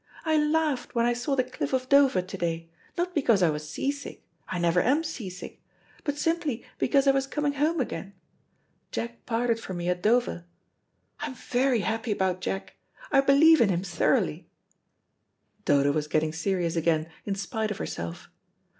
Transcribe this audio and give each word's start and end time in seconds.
"I 0.25 0.35
laughed 0.35 0.95
when 0.95 1.05
I 1.05 1.13
saw 1.13 1.35
the 1.35 1.43
cliff 1.43 1.73
of 1.73 1.87
Dover 1.87 2.23
to 2.23 2.35
day, 2.39 2.71
not 2.97 3.13
because 3.13 3.43
I 3.43 3.51
was 3.51 3.69
sea 3.69 3.91
sick 3.91 4.23
I 4.47 4.57
never 4.57 4.81
am 4.81 5.03
sea 5.03 5.29
sick 5.29 5.61
but 6.03 6.17
simply 6.17 6.65
because 6.79 7.05
I 7.05 7.11
was 7.11 7.27
coming 7.27 7.53
home 7.53 7.79
again. 7.79 8.13
Jack 8.91 9.27
parted 9.27 9.59
from 9.59 9.77
me 9.77 9.89
at 9.89 10.01
Dover. 10.01 10.45
I 11.19 11.27
am 11.27 11.35
very 11.35 11.81
happy 11.81 12.11
about 12.11 12.41
Jack. 12.41 12.77
I 13.11 13.21
believe 13.21 13.61
in 13.61 13.69
him 13.69 13.83
thoroughly." 13.83 14.49
Dodo 15.65 15.91
was 15.91 16.07
getting 16.07 16.33
serious 16.33 16.75
again 16.75 17.07
in 17.25 17.35
spite 17.35 17.69
of 17.69 17.77
herself. 17.77 18.27